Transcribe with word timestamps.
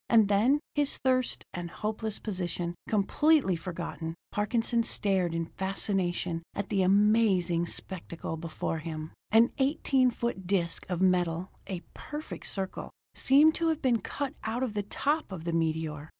And 0.09 0.29
then, 0.29 0.61
his 0.73 0.97
thirst 0.97 1.45
and 1.53 1.69
hopeless 1.69 2.17
position 2.17 2.73
completely 2.89 3.55
forgotten, 3.55 4.15
Parkinson 4.31 4.81
stared 4.81 5.35
in 5.35 5.45
fascination 5.45 6.41
at 6.55 6.69
the 6.69 6.81
amazing 6.81 7.67
spectacle 7.67 8.35
before 8.35 8.79
him. 8.79 9.11
An 9.29 9.51
eighteen 9.59 10.09
foot 10.09 10.47
disc 10.47 10.89
of 10.89 11.01
metal, 11.03 11.51
a 11.67 11.81
perfect 11.93 12.47
circle, 12.47 12.89
seemed 13.13 13.53
to 13.55 13.67
have 13.67 13.83
been 13.83 14.01
cut 14.01 14.33
out 14.43 14.63
of 14.63 14.73
the 14.73 14.81
top 14.81 15.31
of 15.31 15.43
the 15.43 15.53
meteor. 15.53 16.09